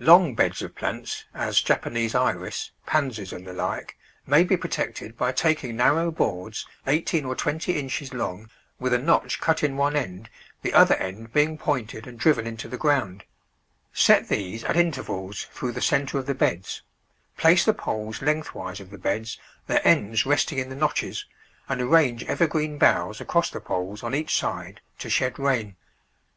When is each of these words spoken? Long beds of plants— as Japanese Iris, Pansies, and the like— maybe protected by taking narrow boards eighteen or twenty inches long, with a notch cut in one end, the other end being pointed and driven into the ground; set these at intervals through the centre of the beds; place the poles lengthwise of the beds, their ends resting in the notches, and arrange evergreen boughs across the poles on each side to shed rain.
Long 0.00 0.34
beds 0.34 0.60
of 0.60 0.74
plants— 0.74 1.24
as 1.32 1.62
Japanese 1.62 2.12
Iris, 2.12 2.72
Pansies, 2.84 3.32
and 3.32 3.46
the 3.46 3.52
like— 3.52 3.96
maybe 4.36 4.56
protected 4.56 5.16
by 5.16 5.30
taking 5.30 5.76
narrow 5.76 6.10
boards 6.10 6.66
eighteen 6.88 7.24
or 7.24 7.36
twenty 7.36 7.78
inches 7.78 8.12
long, 8.12 8.50
with 8.80 8.92
a 8.92 8.98
notch 8.98 9.40
cut 9.40 9.62
in 9.62 9.76
one 9.76 9.94
end, 9.94 10.30
the 10.62 10.72
other 10.74 10.96
end 10.96 11.32
being 11.32 11.56
pointed 11.56 12.08
and 12.08 12.18
driven 12.18 12.44
into 12.44 12.66
the 12.66 12.76
ground; 12.76 13.22
set 13.92 14.26
these 14.28 14.64
at 14.64 14.76
intervals 14.76 15.46
through 15.52 15.70
the 15.70 15.80
centre 15.80 16.18
of 16.18 16.26
the 16.26 16.34
beds; 16.34 16.82
place 17.36 17.64
the 17.64 17.72
poles 17.72 18.20
lengthwise 18.20 18.80
of 18.80 18.90
the 18.90 18.98
beds, 18.98 19.38
their 19.68 19.80
ends 19.86 20.26
resting 20.26 20.58
in 20.58 20.70
the 20.70 20.74
notches, 20.74 21.24
and 21.68 21.80
arrange 21.80 22.24
evergreen 22.24 22.78
boughs 22.78 23.20
across 23.20 23.48
the 23.48 23.60
poles 23.60 24.02
on 24.02 24.12
each 24.12 24.36
side 24.36 24.80
to 24.98 25.08
shed 25.08 25.38
rain. 25.38 25.76